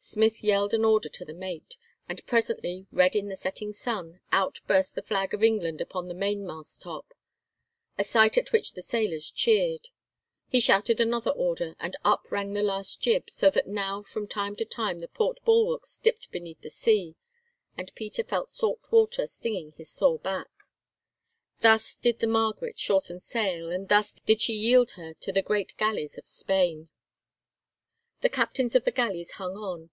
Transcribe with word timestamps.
Smith 0.00 0.44
yelled 0.44 0.72
an 0.72 0.84
order 0.86 1.08
to 1.08 1.24
the 1.24 1.34
mate, 1.34 1.76
and 2.08 2.24
presently, 2.24 2.86
red 2.92 3.16
in 3.16 3.28
the 3.28 3.36
setting 3.36 3.72
sun, 3.72 4.20
out 4.30 4.60
burst 4.66 4.94
the 4.94 5.02
flag 5.02 5.34
of 5.34 5.42
England 5.42 5.80
upon 5.80 6.06
the 6.06 6.14
mainmast 6.14 6.80
top, 6.80 7.12
a 7.98 8.04
sight 8.04 8.38
at 8.38 8.52
which 8.52 8.72
the 8.72 8.80
sailors 8.80 9.28
cheered. 9.28 9.88
He 10.48 10.60
shouted 10.60 11.00
another 11.00 11.32
order, 11.32 11.74
and 11.80 11.96
up 12.04 12.30
ran 12.30 12.52
the 12.52 12.62
last 12.62 13.02
jib, 13.02 13.28
so 13.28 13.50
that 13.50 13.66
now 13.66 14.04
from 14.04 14.28
time 14.28 14.54
to 14.56 14.64
time 14.64 15.00
the 15.00 15.08
port 15.08 15.40
bulwarks 15.44 15.98
dipped 15.98 16.30
beneath 16.30 16.60
the 16.62 16.70
sea, 16.70 17.16
and 17.76 17.94
Peter 17.96 18.22
felt 18.22 18.50
salt 18.50 18.90
water 18.92 19.26
stinging 19.26 19.72
his 19.72 19.90
sore 19.90 20.20
back. 20.20 20.48
Thus 21.60 21.96
did 21.96 22.20
the 22.20 22.28
Margaret 22.28 22.78
shorten 22.78 23.18
sail, 23.18 23.68
and 23.70 23.88
thus 23.88 24.12
did 24.12 24.40
she 24.40 24.54
yield 24.54 24.92
her 24.92 25.12
to 25.14 25.32
the 25.32 25.42
great 25.42 25.76
galleys 25.76 26.16
of 26.16 26.24
Spain. 26.24 26.88
The 28.20 28.28
captains 28.28 28.74
of 28.74 28.84
the 28.84 28.90
galleys 28.90 29.32
hung 29.32 29.54
on. 29.56 29.90